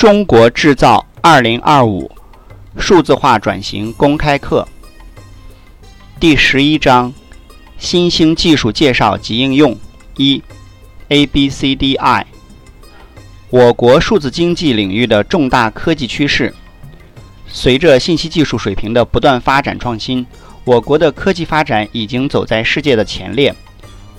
[0.00, 2.10] 中国制造二零二五
[2.78, 4.66] 数字化转型公开课
[6.18, 7.12] 第十一章：
[7.76, 9.76] 新兴技术介绍及应用
[10.16, 10.42] 一
[11.08, 12.24] A B C D I。
[13.50, 16.54] 我国数字经济领域的重大科技趋势。
[17.46, 20.26] 随着信息技术水平的不断发展创新，
[20.64, 23.54] 我国的科技发展已经走在世界的前列。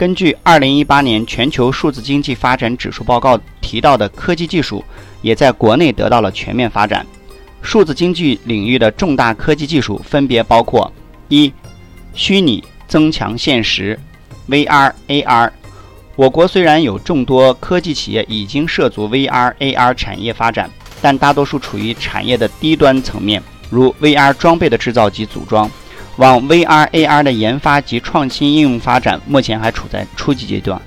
[0.01, 4.83] 根据二零一八年全球数字经济发展指数报告提到的科技技术。
[5.21, 7.05] 也在国内得到了全面发展。
[7.61, 10.91] 数字经济领域的重大科技技术分别包括：
[11.27, 11.53] 一、
[12.15, 13.99] 虚拟增强现实
[14.49, 15.51] （VR/AR）。
[16.15, 20.67] 我国虽然有众多科技企业已经涉足 VR/AR 产业发展，
[20.99, 23.39] 但大多数处于产业的低端层面，
[23.69, 25.69] 如 VR 装备的制造及组装。
[26.17, 30.79] 往 VR/AR 的研发及创新应用发展，目前还处在初级阶段。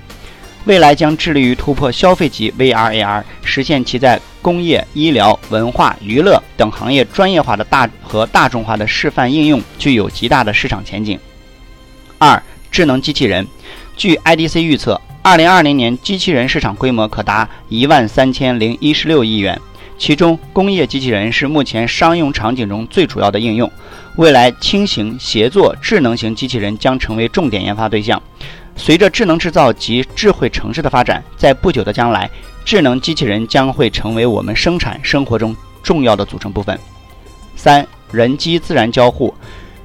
[0.66, 11.18] 未来将致力于突破消费级 VR/AR，实现其在工业、医疗、文化、娱乐等行业专业化的大和大众化的示范应用，具有极大的市场前景。
[12.16, 13.46] 二、智能机器人，
[13.94, 19.60] 据 IDC 预测，二零二零年机器人市场规模可达一万三千零一十六亿元，
[19.96, 23.70] 其中工业机器人是目前商用场景中最主要的应用。
[24.16, 28.20] 未来，轻型、协作、智能型机器人将成为重点研发对象。
[28.76, 32.28] 随着智能制造及智慧城市的发展，在不久的将来，
[32.64, 36.78] 智能机器人将会成为我们生产生活中重要的组成部分。
[37.54, 39.32] 三、人机自然交互，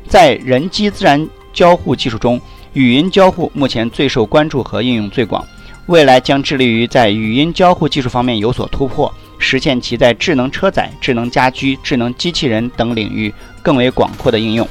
[0.07, 2.41] 在人机自然交互技术中，
[2.73, 5.45] 语音交互目前最受关注和应用最广。
[5.85, 14.67] 未来将致力于在语音交互技术方面有所突破，实现其在智能车载、智能家居、智能机器人等领域更为广阔的应用。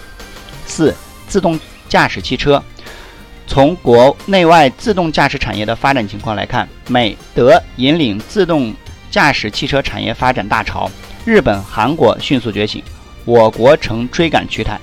[0.66, 0.94] 四、
[1.26, 2.62] 自动驾驶汽车。
[3.46, 8.74] 从国内外自动驾驶产业的发展情况来看，美德引领自动
[9.10, 10.90] 驾驶汽车产业发展大潮，
[11.24, 12.82] 日本、韩国迅速觉醒，
[13.24, 14.78] 我国呈追赶趋态。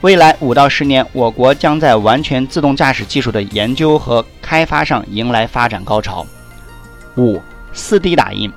[0.00, 6.26] 未来五到十年，我国将在完全自动驾驶技术的研究和开发上迎来发展高潮。
[7.16, 7.40] 五、
[7.72, 8.52] 四 D 打印，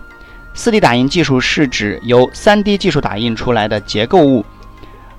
[0.62, 4.46] 四 D 打印技术是指由三 D 技术打印出来的结构物。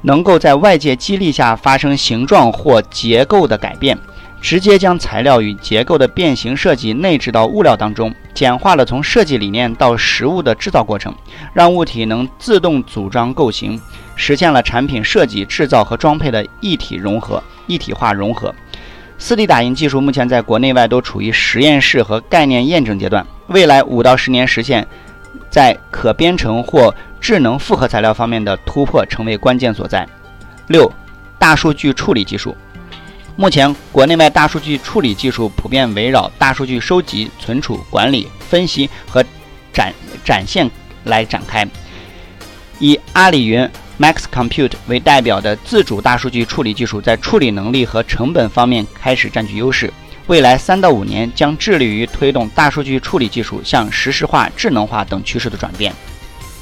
[0.03, 3.97] 能够在外界激励下发生形状或结构的改变，
[4.43, 11.15] 直接将材料与结构的变形设计内置到物料当中，简化了从设计理念到实物的制造过程，
[11.55, 13.81] 让物体能自动组装构型，
[14.17, 18.55] 实现了产品设计、制造和装配的一体融合、一体化融合。
[19.19, 24.87] 4D 打印技术目前在国内外都处于实验室和概念验证阶段，未来五到十年实现
[25.51, 30.07] 在可编程或智能复合材料方面的突破成为关键所在。
[30.69, 30.91] 六、
[31.39, 32.57] 大数据处理技术。
[33.37, 39.25] 目前，国内外大数据处理技术普遍围绕大数据收集、存储、管理、分析和
[39.73, 39.93] 展
[40.25, 40.71] 展现
[41.05, 41.67] 来展开。
[42.79, 43.67] 以阿里云
[43.99, 49.93] Max Compute 为代表的自主大数据处理技术，在处理能力和成本方面开始占据优势。
[50.31, 55.93] 未来三到五年将致力于推动大数据处理技术向实时化、智能化等趋势的转变。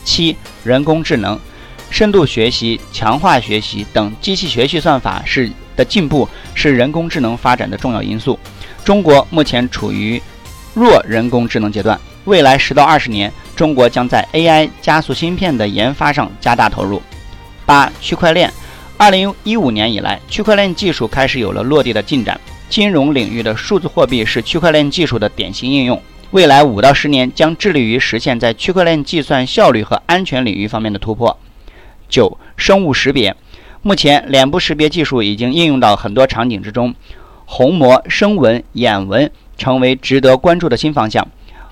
[0.04, 0.34] 七、
[0.64, 1.38] 人工智能、
[1.90, 8.38] 深度学习、强化学习等机器学习算法是的进步，是人工智能发展的重要因素。
[8.86, 10.18] 中国目前处于
[10.72, 17.02] 弱人工智能阶段，未来十到二十年，中国将在 AI 加速芯片的研发上加大投入。
[17.66, 18.50] 八、区块链。
[18.96, 26.00] 二零一五年以来，区块链技术开始有了落地的进展，金融领域的数字货币是区块链技术的典型应用。
[26.30, 31.38] 未来五到十年将致力于实现在区块链计算效率和安全领域方面的突破。
[32.08, 33.34] 九、生物识别，
[33.80, 36.94] 目前脸部识别技术已经应用到很多场景之中，
[37.46, 41.26] 虹膜、声纹、眼纹成为值得关注的新方向。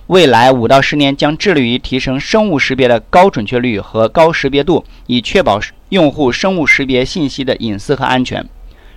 [0.06, 8.46] 未来五到十年将致力于提升生物识别的高准确率和高识别度，以确保用户生物识别信息的隐私和安全。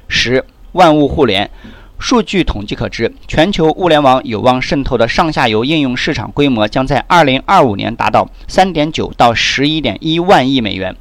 [0.08, 1.50] 十、万物互联。
[2.00, 10.96] 数据统计可知，全球物联网有望渗透的上下游应用市场规模将在2025年达到3.9到11.1万亿美元，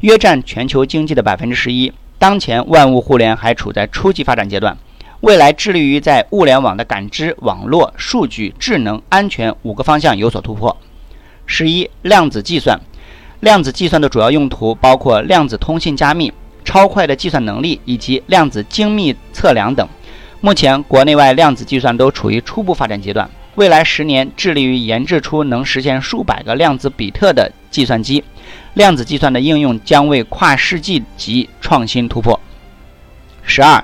[0.00, 1.92] 约占全球经济的11%。
[2.20, 4.78] 当前，万物互联还处在初级发展阶段，
[5.22, 10.76] 未来致力于在物联网的感知、网络、数据、智能、安全五个方向有所突破。
[11.46, 12.80] 十一、量子计算，
[13.40, 16.32] 量子计算的主要用途包括量子通信加密、
[16.64, 19.86] 超快的计算能力以及量子精密测量等。
[20.40, 23.28] 目前，国内外量子计算都处于初步发展阶段。
[23.56, 28.22] 未来十年，致力于研制出能实现数百个量子比特的计算机。
[28.74, 32.38] 量子计算的应用将为跨世纪级创新突破。
[33.42, 33.82] 十二，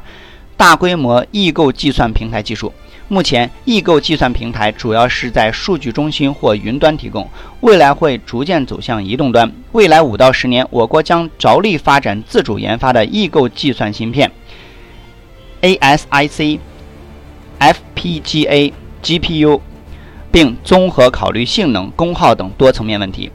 [0.56, 2.72] 大规模异构计算平台技术。
[3.08, 7.28] 目前，异构计算平台主要是在数据中心或云端提供，
[7.60, 9.50] 未来会逐渐走向移动端。
[9.72, 14.30] 未来五到十年，我国将着力发展自主研发的异构计算芯片
[15.64, 16.58] ，ASIC、
[17.58, 18.72] FPGA、
[19.02, 19.60] GPU，
[20.30, 23.30] 并综合考虑性能、功耗等多层面问题。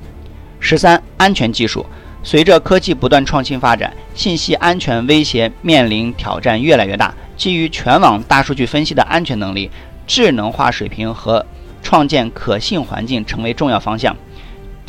[0.59, 1.83] 十三、安全技术。
[2.21, 7.11] 随着科技不断创新发展，信息安全威胁面临挑战越来越大。
[7.35, 9.71] 基于全网大数据分析的安全能力、
[10.05, 11.43] 智能化水平和
[11.81, 14.15] 创建可信环境成为重要方向。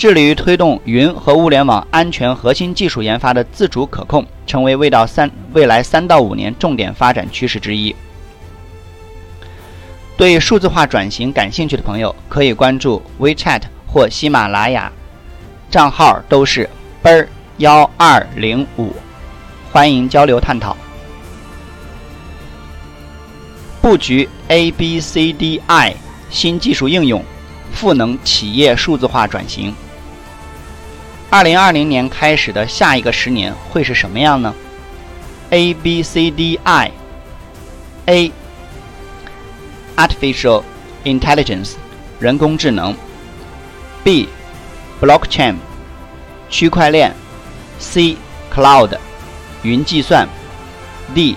[0.00, 7.94] 致力于推动云和物联网安全核心技术研发的自主可控，成为未到三未来三到五年重点发展趋势之一。
[10.17, 14.91] 对数字化转型感兴趣的朋友，可以关注 WeChat 或喜马拉雅，
[15.70, 16.67] 账号都是。
[17.03, 18.96] 奔儿幺二零五，
[19.70, 20.75] 欢迎交流探讨。
[23.82, 25.94] 布局 A B C D I
[26.31, 27.23] 新技术应用，
[27.70, 29.75] 赋能企业数字化转型。
[31.31, 34.53] 二零二零年开始的下一个十年会是什么样呢
[35.50, 36.91] ？A B C D I
[38.06, 38.32] A
[39.97, 40.65] Artificial
[41.05, 41.75] Intelligence
[42.19, 42.97] 人工智能
[44.03, 44.29] B
[45.00, 45.55] Blockchain
[46.49, 47.15] 区块链
[47.79, 48.17] ，C
[48.53, 48.99] Cloud
[49.62, 50.29] 云计算
[51.15, 51.37] ，D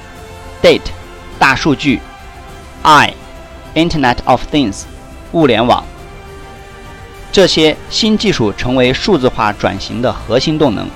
[0.63, 0.89] Date
[1.37, 1.99] 大数据
[2.81, 3.13] ，I
[3.75, 4.85] Internet of Things
[5.33, 5.85] 物联网。
[7.33, 10.87] 这些新技术成为数字化转型的核心动能。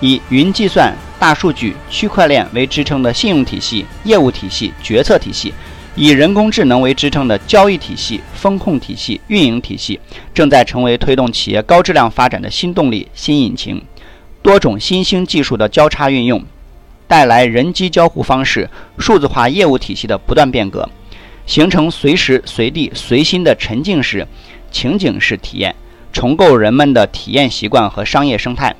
[0.00, 5.54] 以云计算、大数据、区块链为支撑的信用体系、业务体系、决策体系。
[5.94, 10.00] 以人工智能为支撑的交易体系、风控体系、运营体系，
[10.34, 13.80] 正在成为推动企业高质量发展的新动力、新引擎。
[14.42, 16.44] 多种新兴技术的交叉运用，
[17.06, 18.68] 带来人机交互方式、
[18.98, 20.90] 数字化业务体系的不断变革，
[21.46, 24.26] 形成随时随地、随心的沉浸式、
[24.72, 25.72] 情景式体验，
[26.14, 28.74] 重构人们的体验习惯和商业生态。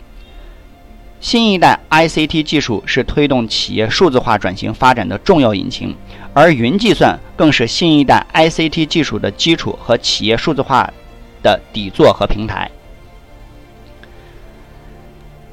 [1.20, 5.96] 新一代 ICT 技术是推动企业数字化转型发展的重要引擎，
[6.32, 10.88] 而云计算更是新一代 ICT 技术的基础和企业数字化
[11.42, 12.70] 的底座和平台。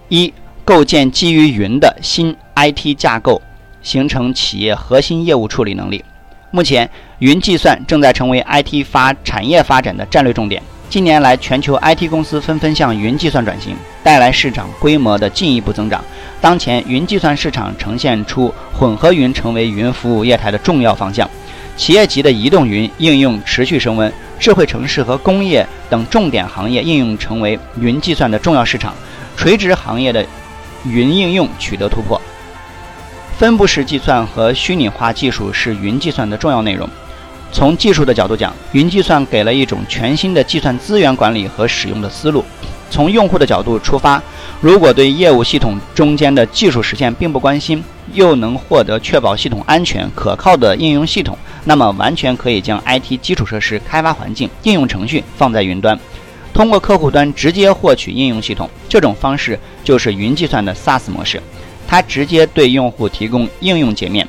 [0.10, 3.42] 一、构建基于云的新 IT 架构，
[3.81, 6.04] 形成企业核心业务处理能力。
[6.51, 6.89] 目前，
[7.19, 10.62] 云计算正在成为 IT 发产业发展的战略重点。
[10.92, 13.74] 近年来，全球 IT 公司纷纷向云计算转型，
[14.04, 16.04] 带来市场规模的进一步增长。
[16.42, 21.30] 当前，云计算市场呈现出混合云成为云服务业态的重要方向，
[21.78, 28.94] 企业级的移动云应用持续升温，智慧城市和工业等重点行业应用成为云计算的重要市场，
[29.38, 30.26] 垂直行业的
[30.84, 32.22] 云应用取得突破。
[33.40, 36.90] 分布式计算和虚拟化技术是云计算的重要内容。
[37.51, 42.44] 从技术的角度讲，云计算给了一种全新的计算资源管理和使用的思路。
[42.89, 44.21] 从用户的角度出发，
[44.59, 47.81] 如果对业务系统中间的技术实现并不关心，
[48.13, 55.98] 又能获得确保系统安全可靠的应用系统，那么完全可以将 IT 基础设施、开发环境、应用程序放在云端，
[56.53, 58.69] 通过客户端直接获取应用系统。
[58.89, 61.42] 这种方式就是云计算的 SaaS 模式，
[61.88, 64.27] 它直接对用户提供应用界面。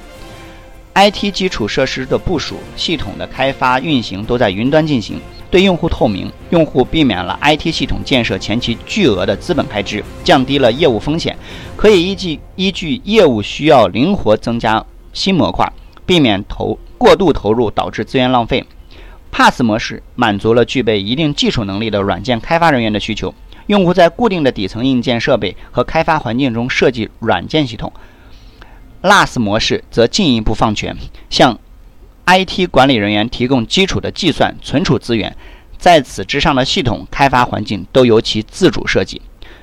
[0.95, 5.19] IT 基础设施的部署、系统的开发、运行都在云端进行，
[5.51, 11.35] 对用户透明，用户避免了 IT 系统建设前期巨额的资本开支，降低了业务风险，
[11.77, 14.85] 可以依据依据业务需要灵活增加
[15.15, 15.67] 新模块，
[16.05, 18.63] 避免投过度投入导致资源浪费。
[19.33, 23.35] PaaS 模式满足了具备一定技术能力的软件开发人员的需求，
[23.69, 27.91] 用户在固定的底层硬件设备和开发环境中设计软件系统。
[29.03, 30.97] LaaS 模式则进一步放权，
[31.29, 31.59] 向
[32.27, 35.37] IT 管理人员提供基础的计算、存储资源，
[35.77, 39.21] 在此之上的系统开发环境都由其自主设计。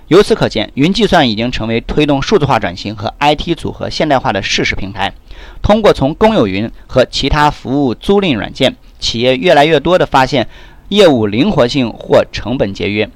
[0.09, 5.13] 由此可见，云计算已经成为推动数字化转型和 IT 组合现代化的事实平台。
[5.61, 10.47] 通过从公有云和其他服务租赁软件，企业越来越多地发现
[10.89, 13.09] 业务灵活性或成本节约。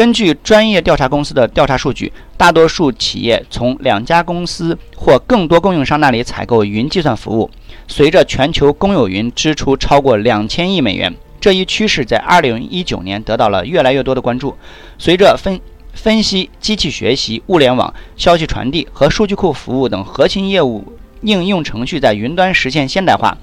[0.00, 7.50] 根据专业调查公司的调查数据，大多数企业从两家公司或更多供应商那里采购云计算服务。
[7.86, 14.56] 随着全球公有云支出超过两千亿美元，这一趋势在二零一九年得到了越来越多的关注。
[14.96, 15.60] 随着分
[15.92, 20.82] 分析、机器学习、物联网、消息传递和数据库服务等核心业务
[21.20, 23.36] 应用程序在云端实现现代化，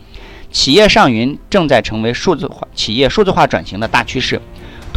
[0.51, 4.41] 企业上云正在成为数字化企业数字化转型的大趋势。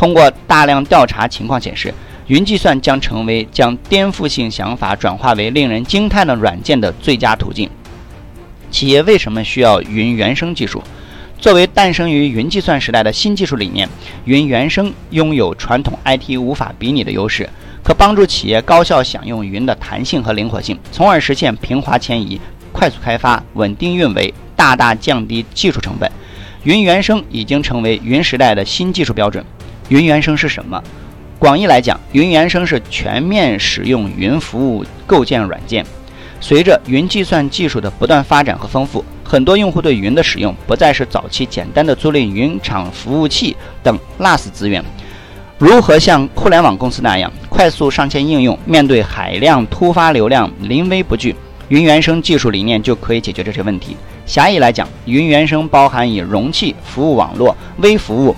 [0.01, 1.93] 通过大量调查情况显示，
[2.27, 7.69] 云计算将成为将颠覆性想法转化为令人惊叹的软件的最佳途径。
[8.71, 10.83] 企业为什么需要云原生技术？
[11.39, 13.87] 作为诞生于云计算时代的新技术理念，
[14.25, 17.47] 云原生拥有传统 IT 无法比拟的优势，
[17.85, 22.41] 可帮助企业高效享用云的弹性和灵活性，从而实现平滑迁移、
[22.73, 26.11] 快速开发、稳定运维，大大降低技术成本。
[26.63, 29.45] 云原生已经成为云时代的新技术标准。
[29.91, 30.81] 云原生是什么？
[31.37, 35.85] 广义来讲，云原生是全面使用云服务构建软件。
[36.41, 44.81] 随着云计算技术的不断发展和丰富，很多用户对云的使用不再是早期简单的租赁云厂服务器等 NAS 资源。
[45.59, 51.35] 如何像互联网公司那样快速上线应用，面对海量突发流量临危不惧？
[51.67, 53.97] 云原生技术理念就可以解决这些问题。
[54.25, 58.37] 狭义来讲，云原生包含以容器、服务网络、微服务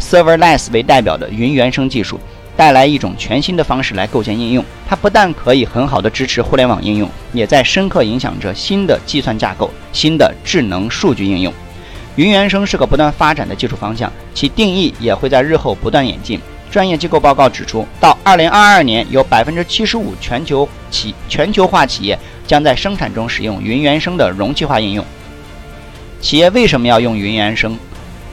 [0.00, 2.18] （Serverless） 为代表的云原生技术。
[2.56, 11.50] 带来一种全新的方式来构建应用，它不但可以很好的支持互联网应用，也在深刻影响着新的计算架构、新的智能数据应用。
[12.16, 16.38] 云原生是个不断发展的技术方向，其定义也会在日后不断演进。
[16.70, 25.02] 专业机构报告指出，到2022年，有百分之七十五全球企全球化企业将在生产中使用云原生的容器化应用。
[26.20, 27.78] 企业为什么要用云原生？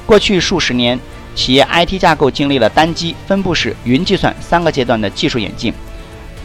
[0.06, 1.00] 过去数十年。
[1.38, 5.72] 企业 IT 架构经历了单机、分布式、云计算三个阶段的技术演进。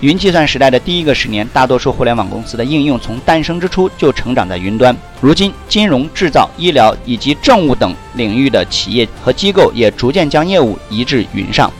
[0.01, 4.95] 云计算时代的第一个十年，大多数互联网公司的应用从诞生之初就成长在云端。
[5.21, 11.73] 如今，金融、制造、医疗以及政务等领域的企业和机构也逐渐将业务移至云上。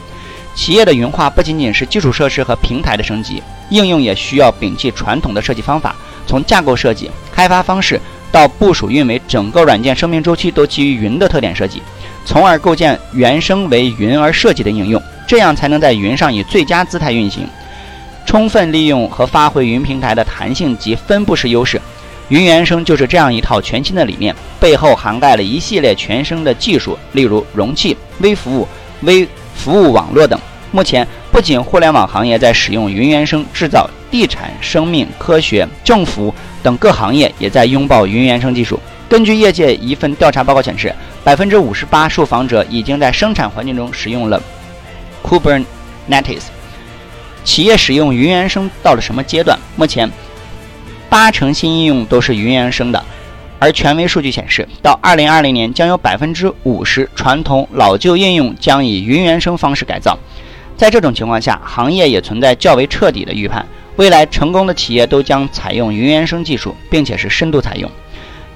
[0.55, 5.95] 企业的云化不仅仅是基础设施和平台的升级，应用也需要摒弃传统的设计方法，
[6.27, 8.01] 从架构设计、开发方式
[8.33, 11.81] 到部署运维，整个软件生命周期都基于云的特点设计。
[12.25, 17.47] 从而构建原生为云而设计的应用，这样才能在云上以最佳姿态运行，
[18.25, 21.81] 充分利用和发挥云平台的弹性及分布式优势。
[22.29, 28.67] 云原生就是这样一套全新的理念，背后涵盖了一系列全生的技术，例如容器、微服务、
[29.03, 30.41] 微服务网络等。
[30.71, 31.07] 目前，
[31.43, 36.33] 仅互联网行业在使用云原生，制造、地产、生命科学、政府
[36.63, 38.79] 等各行业也在拥抱云原生技术。
[39.09, 40.95] 根据业界一份调查报告显示。
[41.25, 44.43] 百分之五十八受访者已经在生产环境中使用了
[45.23, 46.43] Kubernetes。
[47.45, 49.57] 企业使用云原生到了什么阶段？
[49.77, 50.11] 目前，
[51.09, 53.01] 八成新应用都是云原生的，
[53.61, 60.19] 而权威数据显示，到二零二零年将有百分之五十传统老旧应用将以云原生方式改造。
[60.83, 67.89] 在这种情况下，行业也存在较为彻底的预判：未来成功的企业都将采用云原生技术，并且是深度采用。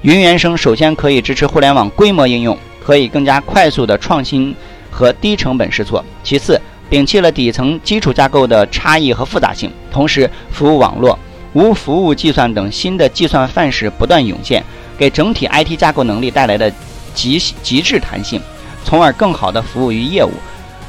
[0.01, 4.53] 云原生首先可以支持互联网规模应用，可以更加快速的创新
[4.91, 6.03] 和低成本试错。
[6.21, 11.17] 其次，摒弃了底层基础架构的差异和复杂性，同时服务网络、
[11.53, 14.61] 无服务计算等新的计算范式不断涌现，
[14.97, 16.69] 给整体 IT 架构能力带来的
[17.13, 18.41] 极极致弹性，
[18.83, 20.33] 从而更好的服务于业务。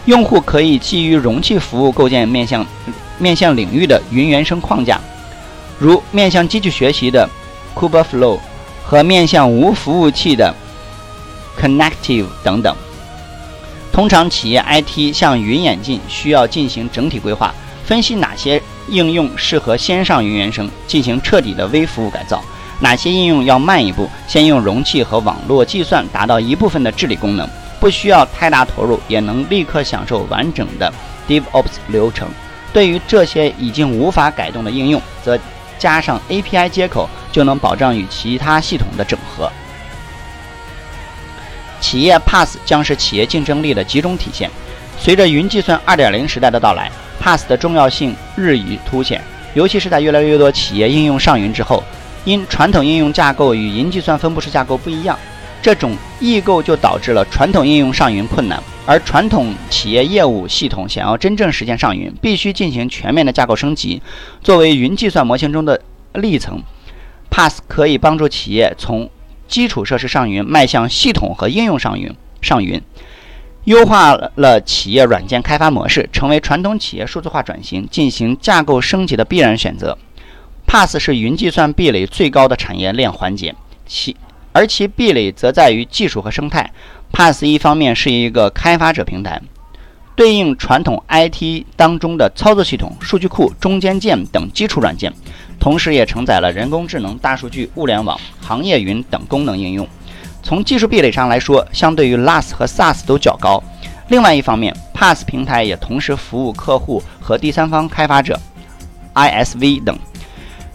[0.09, 2.67] 用户可以基于容器服务构建面向
[3.19, 4.99] 面向领域的云原生框架，
[5.79, 7.29] 如面向机器学习的
[7.75, 8.39] Kubeflow。
[8.83, 10.55] 和面向无服务器的
[11.61, 12.75] Connective 等等。
[13.93, 17.53] 通常，企业 IT 向云演进需要进行整体规划，
[17.85, 22.39] 分析哪些应用适合先上云原生，进行彻底的微服务改造；
[22.81, 27.47] 哪些应用要慢一步，先用容器和网络计算达到一部分的治理功能，
[27.81, 30.93] 不需要太大投入，也能立刻享受完整的
[31.29, 32.29] DevOps 流程。
[32.73, 35.39] 对于这些已经无法改动的应用，则
[35.79, 37.09] 加上 API 接口。
[37.31, 39.53] 就能保障与其他系统的整合。
[41.79, 44.51] 企业 PaaS 将是企业竞争力的集中体现。
[44.99, 46.91] 随着云计算2.0时代的到来
[47.23, 49.23] ，PaaS 的重要性日益凸显。
[49.55, 51.85] 尤其是在越来越多企业应用上云之后，
[52.25, 55.17] 因传统应用架构与云计算分布式架构不一样，
[55.63, 58.63] 这种异构就导致了传统应用上云困难。
[58.87, 64.01] 而传统企业业务系统想要真正实现上云，必须进行全面的架构升级。
[64.43, 65.81] 作为云计算模型中的
[66.15, 66.63] 历层。
[67.31, 69.11] PaaS 可以帮助企业从
[69.47, 72.11] 基础设施上云迈向系统和应用上云，
[72.41, 72.81] 上云，
[73.65, 79.99] 优化了企业软件开发模式，成为传统企业数字化转型进行架构升级的必然选择。
[80.67, 83.55] PaaS 是云计算壁垒最高的产业链环节，
[83.87, 84.17] 其
[84.53, 86.71] 而其壁垒则在于技术和生态。
[87.13, 89.41] PaaS 一方面是一个开发者平台，
[90.15, 95.13] 对应传统 IT 当中的操作系统、数据库、中间件等基础软件。
[95.59, 99.89] 同时，也承载了人工智能、大数据、物联网、行业云等功能应用。
[100.43, 103.63] 从技术壁垒上来说，相对于 LaaS 和 SaaS 都较高。
[104.09, 108.39] 另外一方面，PaaS 平台也同时服务客户和第三方开发者
[109.15, 109.99] （ISV） 等，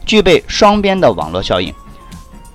[0.05, 1.73] 具备双边的网络效应，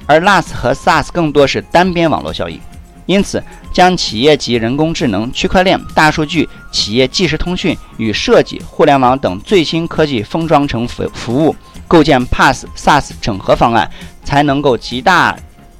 [0.08, 2.58] 而 LaaS 和 SaaS 更多是单边网络效应。
[3.04, 11.54] 因此，将企业级人工智能、区块链、大数据、企业即时通讯与设计、互联网等最新科技封装成服服务，
[11.86, 13.90] 构建 PaaS、SaaS 整合方案，
[14.24, 15.34] 才能够极大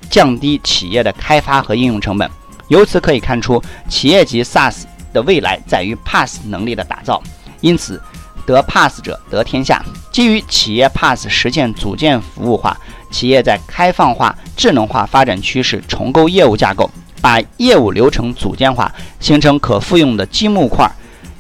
[0.09, 2.31] 降低企业的开发和应用成本。
[2.69, 7.23] 由此可以看出，企业级 SaaS 的未来在于 PaaS 能力的打造。
[7.61, 8.03] 因此，
[8.47, 9.85] 得 PaaS 者得天下。
[10.11, 12.75] 基于企业 PaaS 实现组件服务化，
[13.11, 16.91] 企业在开放化、智能化发展趋势重构业务架构。
[17.21, 20.89] 把业务流程组件化，形成可复用的积木块，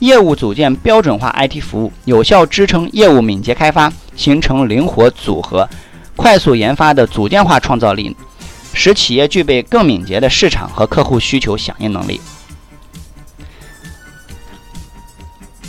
[0.00, 5.68] 业务组件标准化 IT 服务，有效支撑业务敏捷开发，形成灵活组合、
[6.16, 8.14] 快速研发的组件化创造力，
[8.72, 12.20] 使企业具备更敏捷的市场和客户需求响应能力。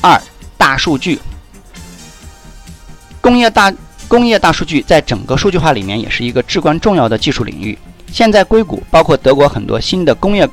[0.01, 0.20] 二、
[0.58, 1.20] 大数据，
[3.22, 3.72] 工业大
[4.09, 7.77] 工业大数据在整个数据化里面也是一个至关重要的技术领域。
[8.11, 10.49] 现在硅谷包括德国很多新的工业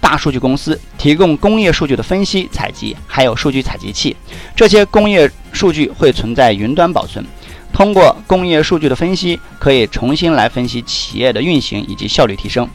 [0.00, 4.16] 大数据公司提供工业数据的分析、采集，还有数据采集器。
[4.54, 7.26] 这些工业数据会存在云端保存。
[7.72, 12.68] 通过工业数据的分析，可以重新来分析企业的运行以及效率提升。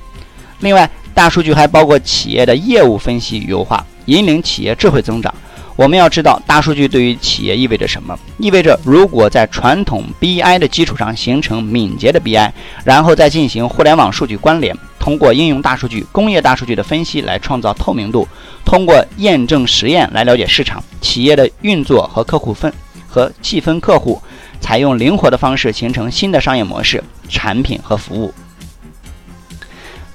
[0.59, 5.33] 另外，大数据还包括企业的业务分析与优化，引领企业智慧增长。
[5.75, 8.17] 我们要知道，大数据对于企业意味着什么？
[8.37, 12.49] 意味着，如果在传统 BI 的基础上形成敏捷的 BI，
[12.85, 18.25] 然后再进行互联网数据关联，通过应用大数据、工业大数据的分析来创造透明度，
[18.63, 22.71] 通过验证实验来了解市场、企业的运作和客户分
[23.05, 24.21] 和细分客户，
[24.61, 28.33] 采用灵活的方式形成新的商业模式、产品和服务。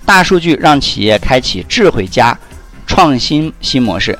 [0.06, 2.36] 大数据让企业开启智慧加
[2.86, 4.18] 创新新模式。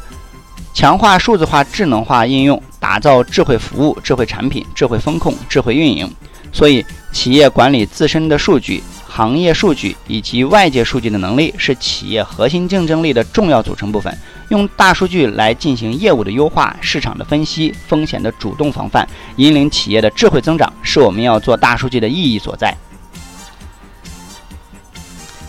[0.81, 6.11] 强化数字化、智能化应用，打造智慧服务、智慧产品、智慧风控、智慧运营。
[6.53, 6.83] 所以，
[7.13, 14.17] 企业管理自身的数据、行业数据以及外界数据的能力，是企业核心竞争力的重要组成部分。
[14.49, 22.75] 用大数据来进行业务的优化、市场的分析、风险的主动防范，引领企业的智慧增长，是我们要做大数据的意义所在。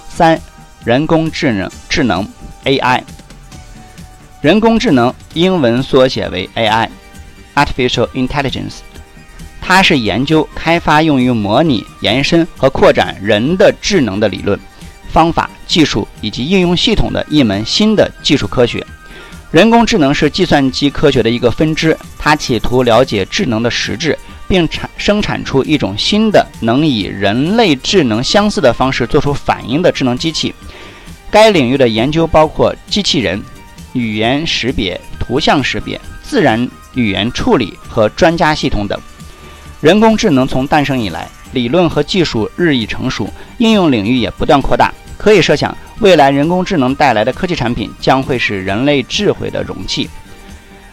[0.09, 0.37] 三、
[0.83, 2.27] 人工智能，智能
[2.65, 3.01] AI。
[4.41, 8.77] 人工智能英文缩写为 AI，Artificial Intelligence，
[9.61, 14.59] 它是研究、开发用于模拟、延伸和扩展人的智能的理论、
[15.11, 18.83] 方法、技术以及应用系统的一门新的技术科学。
[19.51, 30.51] 人工智能是计算机科学的一个分支，它企图了解智能的实质，并产生产出一种新的能以人类智能相似的方式做出反应的智能机器。
[31.29, 33.39] 该领域的研究包括机器人。
[33.93, 38.99] 语言识别、图像识别、自然语言处理和专家系统等。
[39.81, 44.93] 人工智能从诞生以来，理论和技术日益成熟，应用领域也不断扩大。
[45.17, 50.09] 可以设想，未来人工智能带来的科技产品将会是人类智慧的容器。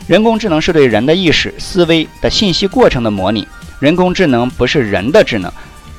[0.06, 3.46] 人工智能是对人的意识、思维的信息过程的模拟。
[3.78, 5.52] 人工智能不是人的智能，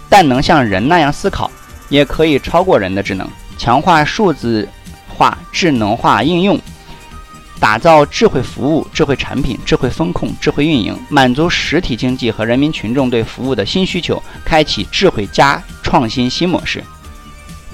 [0.09, 1.49] 但能像人那样思考，
[1.89, 4.67] 也可以超过人的智能，强化数字
[5.07, 6.59] 化、智能化应用。
[7.59, 16.81] 打造智慧服务、智慧产品、智慧风控、智慧运营，满足实体经济和人民群众对服务的新需求，开启智慧加创新新模式。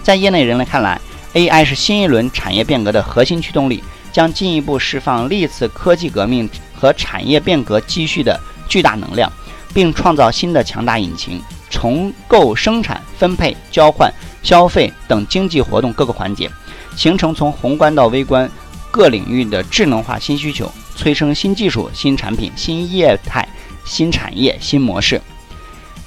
[0.02, 1.00] 在业内人来看来
[1.34, 9.32] ，AI 是新一轮产业变革的核心驱动力，将进一步释放历次科技革命和产业变革积蓄的巨大能量，
[9.72, 16.50] 并创造新的强大引擎，重构生产、分配、交换、消费等经济活动各个环节，
[16.96, 18.50] 形成从宏观到微观。
[18.96, 23.46] 各领域的智能化新需求，催生新技术、新产品、新业态、
[23.84, 25.22] 新产业、新模式。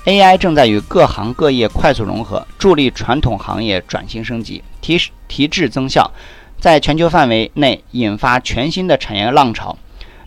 [0.07, 4.99] AI 正在与各行各业快速融合，助力传统行业转型升级、提
[5.29, 6.11] 提质增效，
[6.59, 9.77] 在全球范围内引发全新的产业浪潮。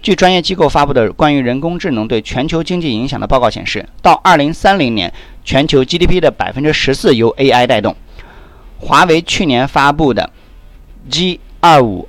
[0.04, 5.12] 据专业机构发布的关于人工智能对全球经济影响的报告显示，到2030年，
[5.44, 7.96] 全球 GDP 的百分之十四由 AI 带动。
[8.78, 10.30] 华为去年发布的
[11.10, 12.06] G25。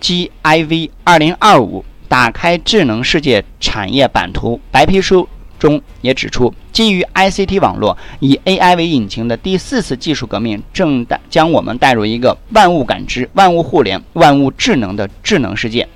[0.00, 15.86] GIV 二零二五打开智能世界产业版图白皮书中也指出，基于 ICT 网络以 AI 为引擎的第四次技术革命正带将我们带入一个万物感知、万物互联、万物智能的智能世界。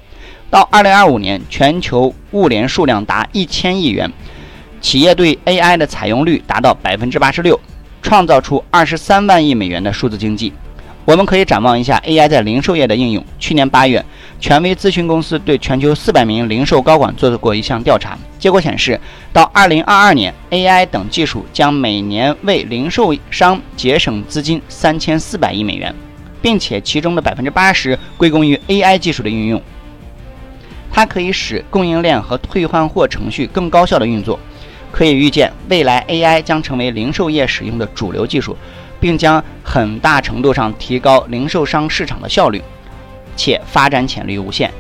[0.51, 4.13] 到二零二五年，全球物联数量达一千亿元，
[4.81, 7.59] 企业对 AI 的采用率达到百分之八十六，
[8.03, 10.53] 创造出二十三万亿美元的数字经济。
[11.05, 13.25] 我们可以展望一下 AI 在零售业的应用。
[13.39, 14.05] 去年八月，
[14.41, 19.01] 权威咨询公司对全球四百名零售高管做过一项调查，结果显示，
[19.33, 25.95] 到二零二二年，AI 等技术将每年为零售商节省资金三千四百亿美元。
[26.43, 29.63] 并且其中的百分之八十归功于 AI 技术的应用。
[30.91, 34.37] 它可以使供应链和退换货程序更高效的运作。
[34.91, 38.57] 可以预见，未来 AI 将成为零售业使用的主流技术，
[39.03, 42.63] 并将很大程度上提高零售商市场的效率，
[43.35, 44.71] 且发展潜力无限。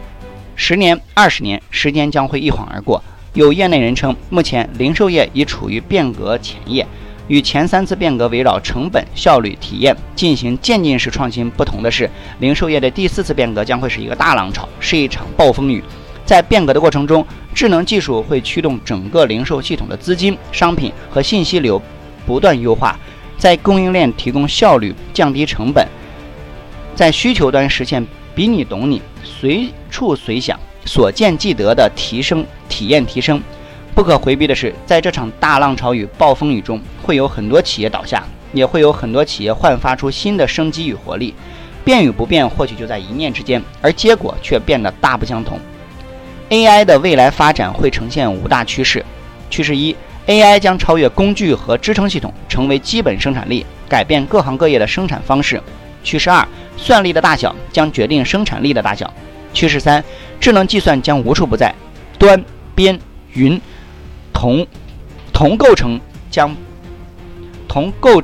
[0.54, 3.02] 十年、二十年，时间将会一晃而过。
[3.34, 6.86] 有业内人称，目前零售业已处于变革前夜。
[7.26, 12.08] 与前三次变革围绕成本、效率、体验进行渐进式创新不同的是，
[12.38, 15.82] 零售业的第四次变革将会是一个大浪潮，是一场暴风雨。
[16.24, 21.80] 在变革的过程中，智能技术会驱动整个零售系统的资金、商品和信息流
[22.26, 22.98] 不断优化，
[23.42, 25.84] 在供应链提供效率、降低成本，
[26.94, 33.42] 在需求端实现比你懂你、随处随想、所见即得的提升体验提升。
[33.96, 41.34] 不可回避的是，在这场大浪潮与暴风雨中，会有很多企业倒下，也会有很多企业焕发出新的生机与活力。
[41.84, 45.58] 变与不变，或许就在一念之间，而结果却变得大不相同。
[46.48, 49.04] AI 的未来发展会呈现五大趋势：
[49.50, 55.58] 趋势一，AI 将超越工具和支撑系统，成为基本生产力，改变各行各业的生产方式；
[56.02, 59.06] 趋势二，算力的大小将决定生产力的大小；
[59.52, 60.02] 趋势三，
[60.40, 61.74] 智能计算将无处不在，
[62.18, 62.98] 端、边、
[63.34, 63.60] 云。
[64.32, 64.66] 同
[65.32, 66.52] 同构成将
[67.68, 68.20] 同构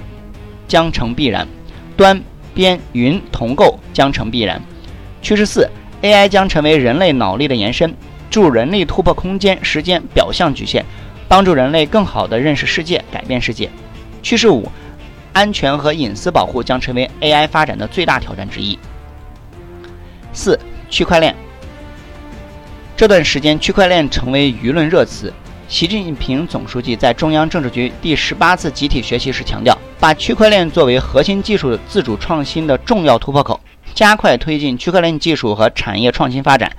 [0.66, 1.46] 将成必然，
[1.96, 2.20] 端
[2.52, 4.61] 边云同构将成必然。
[5.22, 5.70] 趋势四
[6.02, 7.94] ，AI 将成为人类脑力的延伸，
[8.30, 10.84] 助人类突破空间、时间表象局限，
[11.29, 13.71] 帮助人类更好地认识世界、改变世界。
[14.23, 14.67] 趋势五，
[15.33, 18.79] 安全和隐私保护将成为 AI 发展的最大挑战之一。
[20.33, 21.35] 四，区块链。
[22.97, 25.33] 这段时间，区块链成为舆论热词。
[25.69, 33.61] 习近平总书记在中央政治局第十八次集体学习时强调，把区块链作为核心技术自主创新的重要突破口，
[33.95, 36.73] 加快推进区块链技术和产业创新发展。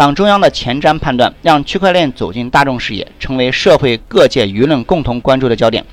[0.00, 5.84] 党中央的前瞻判断，让区块链走进大众视野，成为社会各界舆论共同关注的焦点。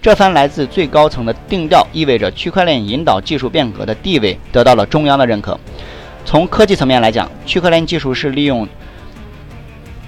[0.00, 5.60] 这番来自最高层的定调，意味着区块链引导技术变革的地位得到了中央的认可。
[6.24, 8.66] 从科技层面来讲，区块链技术是利用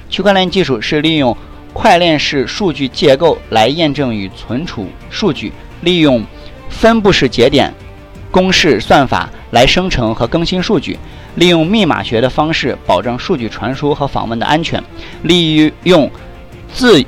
[0.09, 1.37] 区块链技术是利用。
[1.75, 5.53] 块链式数据结构来验证与存储数据，
[5.83, 6.25] 利用
[6.71, 7.75] 分布式节点
[8.31, 10.97] 公式算法来生成和更新数据，
[11.37, 14.83] 利用密码学的方式保证数据传输和访问的安全，
[15.23, 16.11] 利用
[16.73, 17.05] 自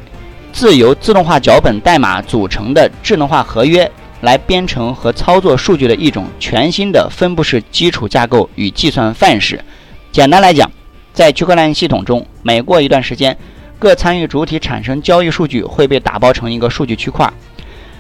[0.53, 3.91] 自由自动化脚本代码组成的智能化合约
[4.23, 9.63] 来编程和操作数据的一种全新的分布式基础架构与计算范式。
[10.11, 10.71] 简单来讲，
[11.13, 13.37] 在区块链系统中，每过一段时间。
[13.79, 17.31] 各参与主体产生交易数据会被打包成一个数据区块，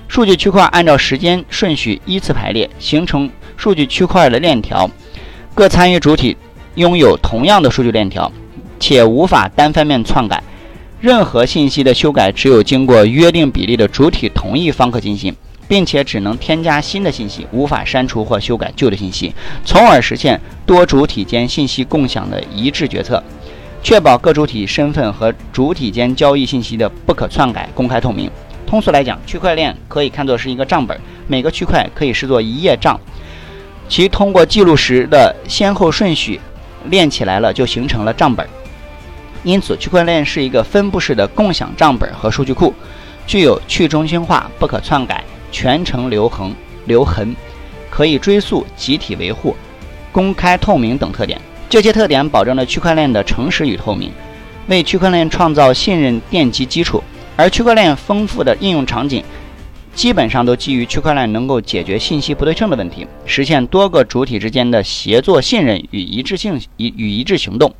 [0.09, 4.91] 数据区块按照时间顺序依次排列，形成数据区块的链条。
[5.57, 6.37] 各参与主体
[6.75, 8.31] 拥有同样的数据链条，
[8.79, 10.42] 且无法单方面篡改。
[11.01, 15.35] 任何信息的修改只有经过约定比例的主体同意方可进行，
[15.66, 19.33] 并且只能添加新的信息，无法删除或修改旧的信息，
[19.64, 23.25] 从而实现多主体间信息共享的一致决策。
[23.83, 28.31] 确保各主体身份和主体间交易信息的不可篡改、公开透明。
[28.66, 33.01] 通俗来讲，区块链可以看作是一个账本，每个区块可以视作一页账，
[33.88, 36.40] 其通过记录时的先后顺序
[36.87, 38.46] 练起来了，就形成了账本。
[39.42, 42.75] 因此，区块链是一个分布式的共享账本和数据库，
[43.27, 45.22] 具有去中心化、不可篡改、
[45.53, 46.53] 全程留痕、
[46.87, 47.35] 留痕、
[47.88, 49.55] 可以追溯、集体维护、
[50.11, 51.40] 公开透明等特点。
[51.68, 54.11] 这些特点保证了区块链的诚实与透明，
[54.66, 57.03] 为区块链创造信任奠基基础。
[57.37, 59.22] 而区块链丰富的应用场景，
[59.96, 67.74] 基本上都基于区块链能够解决信息不对称的问题，实现多个主体之间的协作、信任与一致性与与一致行动。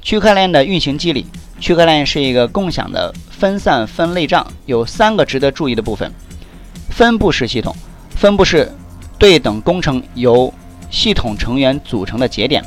[0.00, 1.26] 区块链的运行机理，
[1.60, 6.10] 区块链是一个共享的分散分类账，有三个值得注意的部分：
[6.88, 7.76] 分布式系统，
[8.14, 8.72] 分布式
[9.18, 10.52] 对等工程由。
[10.88, 12.64] 系统成员组成的节点，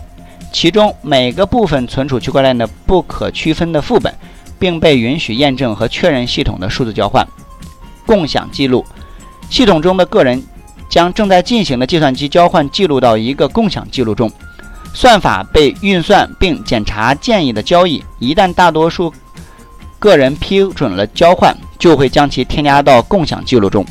[0.52, 4.14] 其中每个部分存储区块链的不可区分的副本，
[4.60, 7.26] 并被允许验证和确认系统的数字交换。
[8.10, 8.84] 共享记录，
[9.52, 10.44] 系统中的个人
[10.90, 14.32] 将正在进行的计算机交换记录到一个共享记录中。
[14.96, 19.14] 算法被运算并检查建议的交易，一旦大多数
[20.00, 23.86] 个人批准了交换，就会将其添加到共享记录中。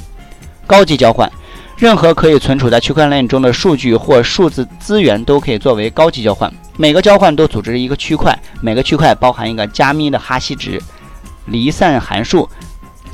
[0.67, 1.31] 高级交换。
[1.77, 6.53] 任何可以存储在区块链中的数据或数字资源都可以作为高级交换。
[6.77, 10.83] 每个交换都组织一个区块，每个区块包含一个加密的哈希值、
[11.47, 12.49] 离散函数、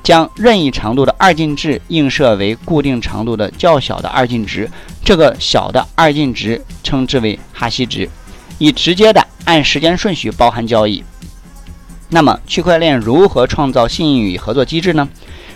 [0.04, 4.70] 将任意长度的二进制映射为固定长度的较小的二进值，
[5.02, 8.08] 这个小的二进值称之为哈希值，
[8.58, 11.02] 以直接的按时间顺序包含交易。
[12.10, 15.08] 那么，区块链如何创造信任与合作机制呢？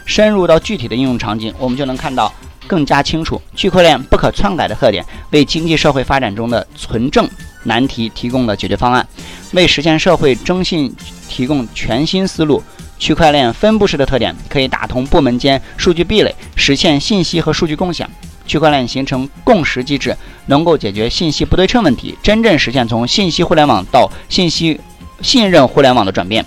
[0.07, 2.33] 深入到具体的应用场景，我们就能看到
[2.67, 7.29] 更加清楚区块链不可篡改的特点，为经济社会发展中的存证
[7.65, 9.07] 难题提供了解决方案，
[9.53, 10.91] 为实现社会征信
[11.29, 12.63] 提供全新思路。
[12.99, 18.09] 区块链分布式的特点可以打通部门间数据壁垒，实现信息和数据共享。
[18.47, 24.81] 区块链形成共识机制，能够解决信息不对称问题，真正实现从信息互联网到信息
[25.21, 26.45] 信任互联网的转变。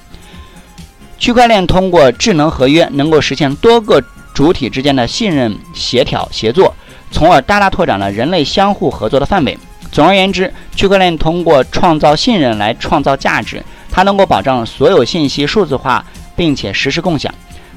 [1.20, 6.74] 区块链通过智能合约，能够实现多个主体之间的信任、协调、协作，
[7.12, 9.58] 从而大大拓展了人类相互合作的范围。
[9.92, 16.04] 总而言之，区块链通过创造信任来创造价值，它能够保障所有信息数字化。
[16.42, 17.32] 并且实时共享，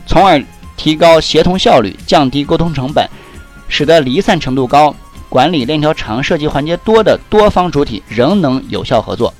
[0.06, 0.42] 从而
[0.74, 3.06] 提高协同效率，降低沟通成本，
[3.68, 4.96] 使得离散程度高、
[5.28, 9.34] 管理链条长、涉及环节多的多方主体仍能有效合作。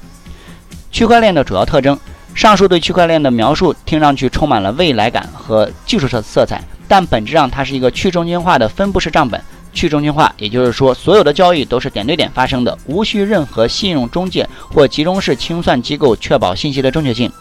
[0.93, 1.99] 区块链的主要特征，
[2.35, 9.43] 上述对区块链的描述听上去充满了未来感和技术色色彩，但本质上它是一个去中心化的分布式账本。
[9.73, 17.33] 去中心化，也就是说，所有的交易都是点对点发生的，无需任何信用中介或集中式清算机构确保信息的正确性。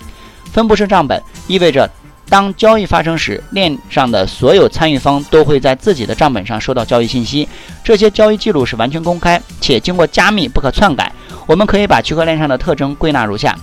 [0.54, 1.89] 分布式账本意味着，
[2.30, 7.50] 当交易发生时，链上的所有参与方都会在自己的账本上收到交易信息。
[7.84, 11.12] 这些交易记录是完全公开且经过加密，不可篡改。
[11.48, 13.58] 我们可以把区块链上的特征归纳如下：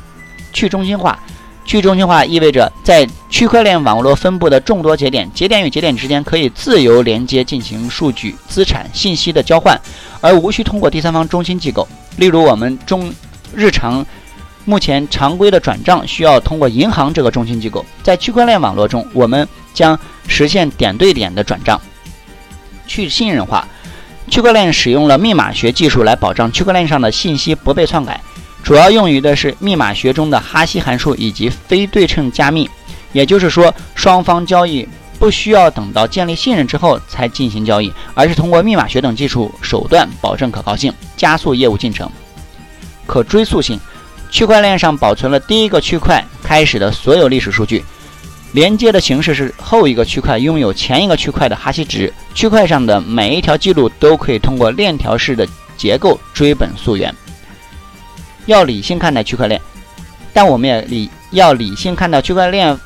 [0.53, 1.19] 去中心化。
[1.65, 9.81] 去中心化意味着，在区块链网络分布的众多节点，节点与节点之间可以自由连接进行数据、资产、信息的交换，
[10.21, 11.87] 而无需通过第三方中心机构。
[12.17, 13.13] 例如，我们中
[13.55, 14.05] 日常。
[14.65, 21.81] 目前常规的转账需要通过银行这个中心机构，在区块链网络中，我们将实现点对点的转账。
[22.87, 23.67] 去信任化，
[24.29, 28.21] 区块链使用了密码学技术来保障区块链上的信息不被篡改，
[28.63, 32.69] 主要用于的是密码学中的哈希函数以及非对称加密。
[33.13, 34.87] 也就是说，双方交易
[35.19, 42.09] 不需要等到建立信任之后才进行交易，而是通过密码学等技术手段保证可靠性，加速业务进程。
[43.07, 43.81] 可追溯性。
[44.31, 47.85] 区块链上保存了第一个区块开始的所有历史数据，
[48.53, 52.13] 连接的形式是后一个区块拥有前一个区块的哈希值。
[52.33, 57.15] 区块上的每一条记录都可以通过链条式的结构追本溯源。
[58.47, 59.61] 要理性看待区块链，
[60.33, 62.79] 但我们也理要理性看到区块链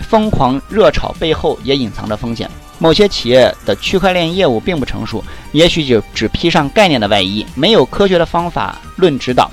[0.00, 2.50] 疯狂热炒背后也隐藏着风险。
[2.78, 9.50] 某些企业的区块链业务并不成熟，也许就只披上概念的外衣，没有科学的方法论指导。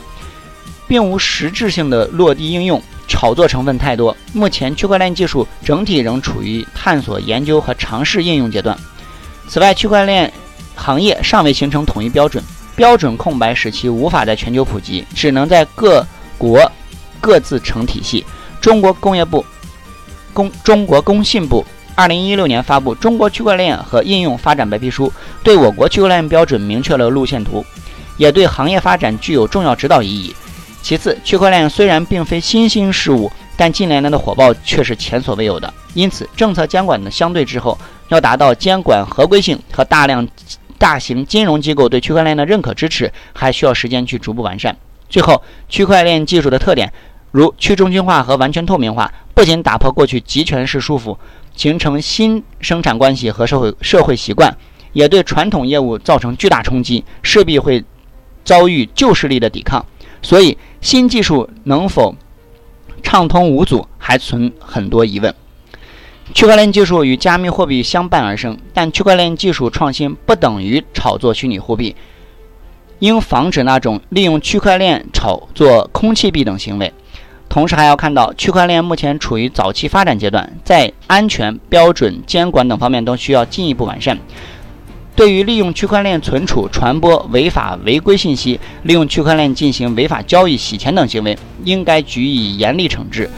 [0.88, 4.16] 并无实质性的落地应用，炒作成分太多。
[4.34, 8.78] 目前，区块链技术整体仍处于探索、研究和尝试应用阶段。
[9.48, 10.32] 此外，区块链
[10.76, 12.44] 行业尚未形成统一标准，
[12.76, 16.06] 标准空白使其无法在全球普及，只能在各
[16.38, 16.72] 国
[17.20, 18.26] 各自成体系。
[18.62, 19.46] 中国工业部、
[20.34, 21.66] 工中国工信部
[21.96, 25.08] 二零一六年发布《中国区块链和应用发展白皮书》，
[25.44, 27.64] 对我国区块链标准明确了路线图，
[28.18, 30.34] 也对行业发展具有重要指导意义。
[30.84, 35.74] 其次，区块链虽然并非新兴事物，但近年来的火爆却是前所未有的。
[35.94, 37.78] 因此，政策监管的相对滞后，
[38.10, 40.28] 要达到监管合规性和大量
[40.78, 44.76] 大型金融机构对区块链的认可支持，还需要时间去逐步完善。
[45.10, 46.92] 最后，区块链技术的特点，
[47.32, 51.16] 如去中心化和完全透明化，不仅打破过去集权式束缚，
[51.56, 54.54] 形成新生产关系和社会社会习惯，
[54.92, 57.82] 也对传统业务造成巨大冲击，势必会
[58.44, 59.86] 遭遇旧势力的抵抗。
[60.22, 62.14] 所以，新技术能否
[63.02, 65.34] 畅通无阻，还存很多疑问。
[66.34, 71.96] 区块链技术与加密货币相伴而生，但区块链技术创新不等于炒作虚拟货币，
[73.00, 76.94] 应防止那种利用区块链炒作空气币等行为。
[77.48, 84.20] 同时，还要看到区块链目前处于早期发展阶段，在安全、标准、监管等方面都需要进一步完善。
[85.16, 93.30] 对于利用区块链存储、传播违法违规信息，利用区块链进行违法交易、洗钱等行为，应该予以严厉惩治。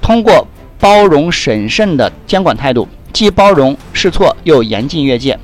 [0.00, 0.46] 通过
[0.80, 5.38] 包容审慎的监管态度，既包容试错，又严禁越界，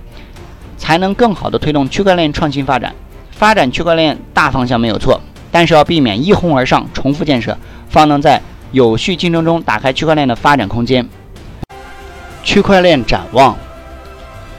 [0.78, 2.94] 才能更好地推动区块链创新发展。
[3.30, 5.20] 发展区块链大方向没有错，
[5.50, 7.58] 但是要避免一哄而上、重复建设，
[7.90, 11.06] 方能在有序竞争中打开区块链的发展空间。
[12.42, 13.54] 区块链展望。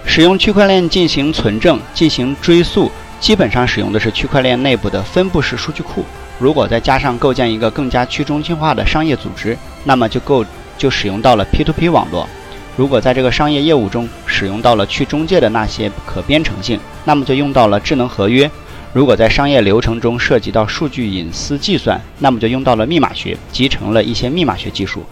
[0.06, 6.06] 使用区块链进行存证、进行追溯，基本上使用的是区块链内部的分布式数据库。
[6.40, 10.46] 如果再加上构建一个更加去中心化的商业组织，那么就构
[10.78, 12.28] 就使用到了 P2P 网络。
[12.76, 18.50] 如果在这个商业业务中使用到了去中介的那些可编程性，那么就用到了智能合约。
[18.92, 25.04] 如果在商业流程中涉及到数据隐私计算，那么就用到了密码学，集成了一些密码学技术。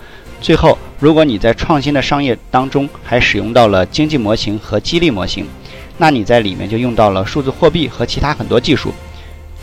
[0.41, 5.45] 最后，如果你在创新的商业当中还使用到了经济模型和激励模型，
[5.99, 8.91] 那你在里面就用到了数字货币和其他很多技术。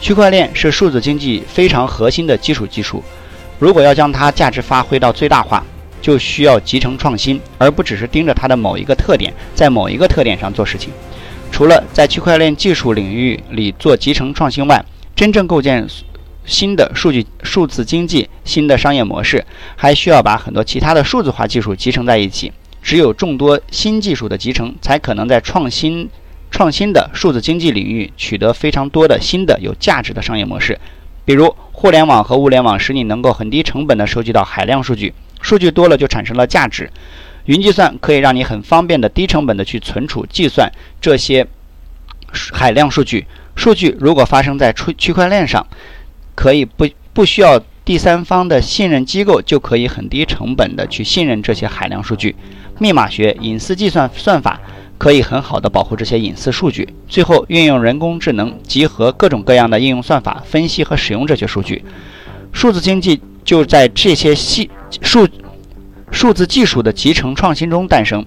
[0.00, 3.02] 区块链是数字经济非常核心的基础技术，
[3.58, 5.64] 如果要将它价值发挥到最大化，
[6.00, 10.90] 就需要集成创新，而不只是盯着它的某一个特点，在某一个特点上做事情。
[11.50, 14.84] 除了在区块链技术领域里做集成创新外，
[15.16, 15.84] 真正构建
[16.48, 19.44] 新的数据数字经济新的商业模式，
[19.76, 22.52] 还需要把很多其他的数字化技术集成在一起。
[22.82, 26.10] 只有众多新技术的集成，才可能在创新。
[26.50, 30.80] 创新的数字经济领域取得非常多的新的有价值的商业模式，
[31.26, 36.90] 比如互联网和物联网使你能够很低成本的收集到海量数据，数据多了就产生了价值。
[37.44, 41.46] 云计算可以让你很方便的低成本的去存储计算这些
[42.32, 43.26] 海量数据。
[43.54, 45.66] 数据如果发生在区区块链上，
[46.38, 52.36] 可以不不需要第三方的信任机构就可以很低成本的去信任这些海量数据。
[52.78, 54.60] 密码学、隐私计算算法。
[54.98, 56.88] 可以很好的保护这些隐私数据。
[57.08, 61.84] 最后，运用人工智能，集合各种各样的应用算法，分析和使用这些数据。
[62.52, 64.68] 数字经济就在这些细
[65.00, 65.24] 数
[66.10, 68.26] 数字技术的集成创新中诞生。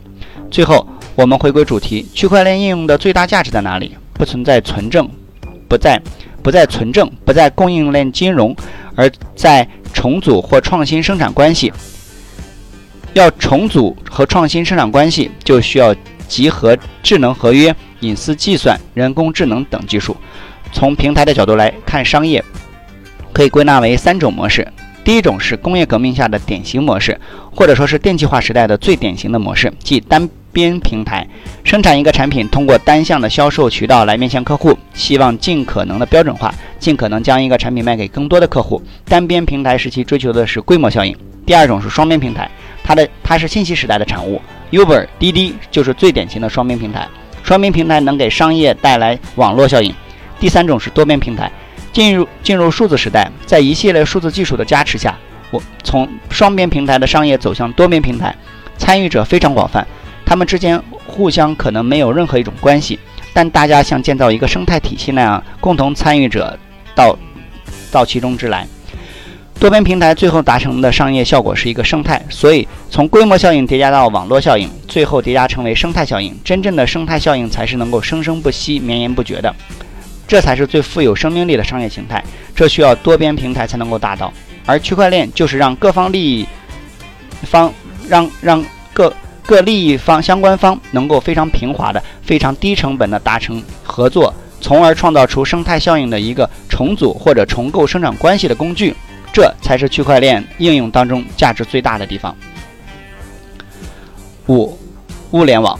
[0.49, 3.91] 最后，我们回归主题：区块链应用的最大价值在哪里？
[4.13, 5.09] 不存在存证，
[5.67, 6.01] 不在
[6.41, 8.55] 不在存证，不在供应链金融，
[8.95, 11.71] 而在重组或创新生产关系。
[13.13, 15.95] 要重组和创新生产关系，就需要。
[16.31, 20.15] 集合智能合约、隐私计算、人工智能等技术。
[20.71, 22.41] 从平台的角度来看，商业
[23.33, 24.65] 可以归纳为三种模式。
[25.03, 27.19] 第一种是工业革命下的典型模式，
[27.53, 31.27] 或者说是电气化时代的最典型的模式，即单边平台
[31.63, 38.81] 生产一个产品，通过单向的销售渠道来面向客户，希望尽可能的标准化，尽可能将一个产品卖给更多的客户。
[39.05, 41.15] 单边平台时期追求的是规模效应。
[41.45, 42.49] 第二种是双边平台，
[42.83, 44.41] 它的它是信息时代的产物。
[44.71, 47.07] Uber、滴滴就是最典型的双边平台。
[47.43, 49.93] 双边平台能给商业带来网络效应。
[50.39, 51.51] 第三种是多边平台，
[51.91, 55.17] 进入进入数字时代，在一系列数字技术的加持下，
[55.49, 58.33] 我从双边平台的商业走向多边平台，
[58.77, 59.85] 参与者非常广泛，
[60.31, 62.97] 他们之间互相可能没有任何一种关系，
[63.33, 66.57] 但大家像建造一个生态体系那样，共同参与者
[66.95, 67.13] 到
[67.91, 68.65] 到其中之来。
[69.59, 76.33] 多边平台最后达成的商业效果是一个生态，所以从规模效应叠加到网络效应，最后叠加成为生态效应。
[76.45, 79.53] 真正的生态效应才是能够生生不息、绵延不绝的，
[80.25, 82.23] 这才是最富有生命力的商业形态。
[82.55, 84.31] 这需要多边平台才能够达到，
[84.65, 86.47] 而区块链就是让各方利益
[87.41, 87.73] 方
[88.07, 89.13] 让让各
[89.51, 98.95] 各利益方相关方能够非常平滑的、非常低成本的达成合作，从而创造出生态效应的一个重组或者重构生产关系的工具。
[99.33, 102.33] 这才是区块链应用当中价值最大的地方。
[104.47, 104.79] 五、
[105.31, 105.77] 物联网。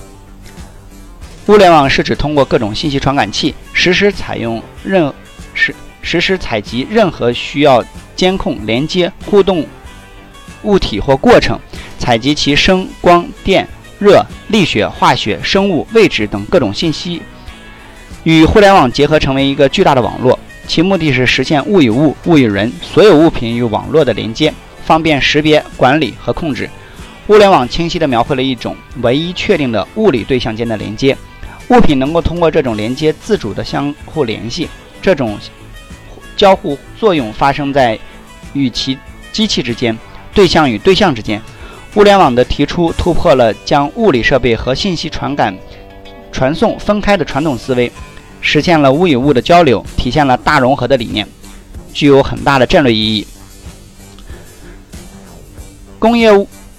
[1.47, 5.13] 物联网是指通过各种信息传感器，实时采用任
[5.53, 7.81] 实实时采集任何需要
[8.17, 9.65] 监控、连接、互动
[10.63, 11.57] 物体或过程，
[12.01, 13.65] 采集其声、光、电、
[13.99, 17.21] 热、力学、化学、生物、位置等各种信息，
[18.23, 20.37] 与互联网结合成为一个巨大的网络。
[20.65, 24.51] 其目的是实现物与物、物与人、所有物品与网络的连接，
[24.83, 26.67] 方便识别、管理和控制。
[27.27, 31.15] 物联网清晰地描绘了一种唯一确定的物理对象间的连接，
[31.67, 34.67] 物品能够通过这种连接自主地相互联系。
[35.03, 35.37] 这种
[36.35, 37.97] 交互作用发生在
[38.53, 38.97] 与其
[39.31, 39.95] 机器之间、
[40.33, 41.39] 对象与对象之间。
[41.95, 45.53] 物联网的提出突破了将物理设备和信息传感、
[46.31, 47.91] 传送分开的传统思维。
[48.43, 51.27] 实现了物与物的交流，体现了大融合的理念，
[51.93, 53.27] 具有很大的战略意义。
[55.99, 56.31] 工业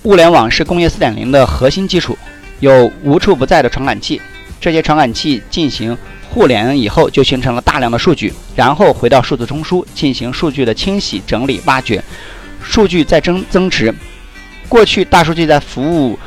[0.02, 2.18] 物联网是工业4.0的核心基础，
[2.58, 4.20] 有无处不在的传感器。
[4.60, 5.96] 这些传感器进行
[6.30, 12.02] 互联以后，就形成了大量的数据，然后回到数字中枢进行数据的清洗、整理、挖掘，
[12.60, 13.94] 数据再增增值。
[14.72, 16.18] 过去大数据在服务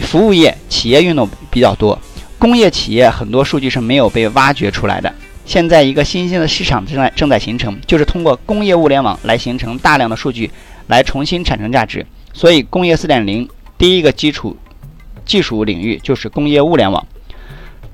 [0.00, 1.98] 服务业、企业运动比较多。
[2.38, 5.10] 工业企业很多数据是没有被挖掘出来的。
[5.46, 10.50] 现在一个新兴的市场正在正在形成，就是通过工业物联网来形成大量的数据，
[10.88, 12.04] 来重新产生价值。
[12.34, 13.48] 所以，工业4.0
[13.78, 14.54] 第一个基础
[15.24, 17.06] 技术领域就是工业物联网。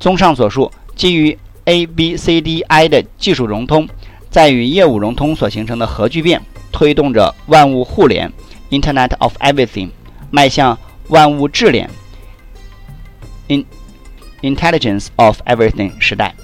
[0.01, 3.89] 综上所述，基于 A、B、C、D、I 的技术融通，
[4.33, 6.43] 在与业务融通所形成的核聚变，
[6.73, 8.33] 推动着万物互联，
[8.73, 9.91] （Internet of Everything），
[10.31, 10.77] 迈向
[11.09, 11.89] 万物智联
[13.49, 13.65] （In
[14.41, 16.35] Intelligence of Everything） 时代，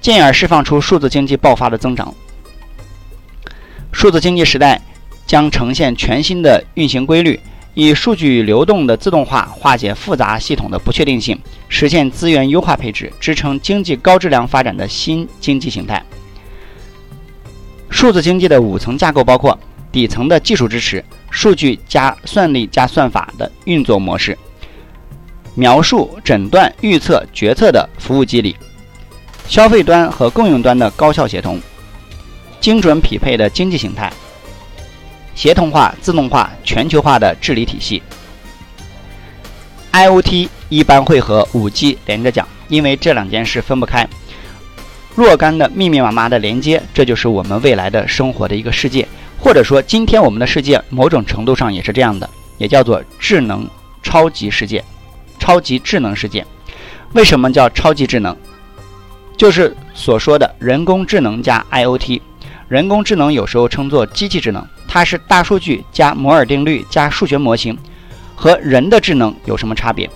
[0.00, 2.12] 进而释放出数字经济爆发的增长。
[3.92, 4.82] 数字经济时代
[5.26, 7.40] 将呈现全新的运行规律。
[7.74, 11.40] 以数据流动的自动化化解复杂系统的不确定性，
[11.70, 16.04] 实现资源优化配置，支撑经济高质量发展的新经济形态。
[17.88, 19.58] 数字经济的五层架构包括
[19.92, 24.36] 底层的技术支持、数据加算力加算法的运作模式、
[25.54, 28.56] 描述、诊断、预测、决策的服务机理、
[29.46, 31.60] 消费端和供应端的高效协同、
[32.58, 34.10] 精准匹配的经济形态。
[35.34, 38.02] 协同化、自动化、全球化的治理体系。
[39.92, 44.08] IOT 一般会和 5G 连着讲，因为这两件事分不开。
[45.14, 49.06] 若干的密密麻麻的连接，这就是我们未来的生活的一个世界，
[49.42, 53.68] 或者说今天我们的世界某种程度上也是这样的，也叫做智能
[54.00, 54.82] 超级世界、
[55.36, 56.46] 超级智能世界。
[57.12, 58.36] 为什么叫超级智能？
[59.36, 62.20] 就是所说的人工智能加 IOT。
[62.68, 64.64] 人工智能有时候称作机器智能。
[64.86, 67.76] 它是大数据加摩尔定律加数学模型，
[68.36, 70.08] 和人的智能有什么差别？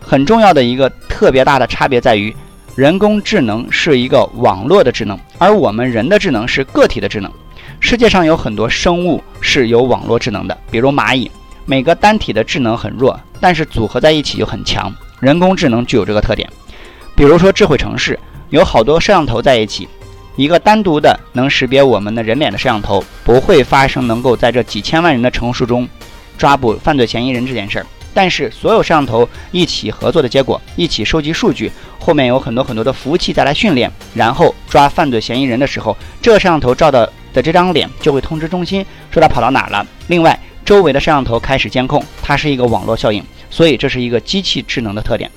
[0.00, 2.34] 很重要的一个特别大的差别在于，
[2.74, 7.30] 人工智能是一个网络的智能，而我们人的智能是个体的智能。
[7.80, 11.30] 世界上有很多生物是有网络智能的，比如蚂蚁，
[11.64, 14.92] 每个单体的智能很弱，但是组合在一起又很强。
[15.20, 16.48] 人工智能具有这个特点。
[17.14, 18.18] 比如说智慧城市，
[18.50, 19.88] 有好多摄像头在一起。
[20.36, 25.88] 一个单独的能识别我们的人脸的摄像头，不会发生能够在这几千万人的城市中
[26.36, 27.86] 抓捕犯罪嫌疑人这件事儿。
[28.12, 39.86] 但是所有摄像头一起合作的结果，一起收集数据，后面有很多很多的服务器再来训练，然后抓犯罪嫌疑人的时候，这摄像头照到的这张脸就会通知中心说他跑到哪儿了。
[40.06, 45.30] 另外，周围的摄像头开始监控，它是一个网络效应，所以这是一个机器智能的特点。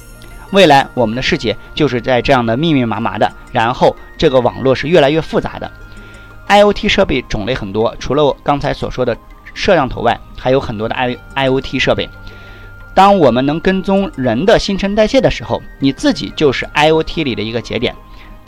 [0.52, 5.70] 未来我们的世界就是在这样的密密麻麻的，然后这个网络是越来越复杂的。
[6.48, 9.16] IOT 设备种类很多，除了我刚才所说的
[9.54, 12.10] 摄像头外，还有很多的 I IOT 设备。
[12.96, 17.94] 当我们能跟踪人的新陈代谢的时候，你自己就是 IOT 里的一个节点。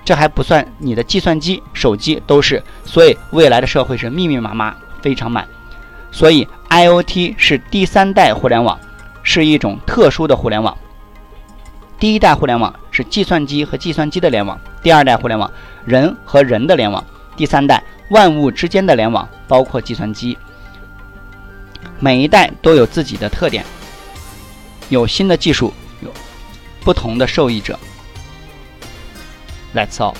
[0.03, 2.61] 这还不算你的计算机、手机都是。
[2.85, 5.47] 所以未来的社会是密密麻麻，非常满。
[6.11, 8.79] 所以 IOT 是第三代互联网，
[9.23, 10.77] 是一种特殊的互联网。
[11.99, 15.49] 第一代互联网是计算机和计算机的联网，第二代互联网
[15.85, 17.03] 人和人的联网，
[17.37, 20.37] 第三代万物之间的联网，包括计算机。
[21.99, 23.63] 每一代都有自己的特点，
[24.89, 25.71] 有新的技术，
[26.01, 26.11] 有
[26.83, 27.79] 不同的受益者。
[29.73, 30.17] That's all.